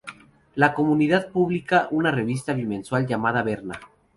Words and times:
La 0.55 0.73
comunidad 0.73 1.29
publica 1.29 1.87
una 1.91 2.09
revista 2.09 2.53
bimensual 2.53 3.05
llamada 3.05 3.43
Berna. 3.43 3.79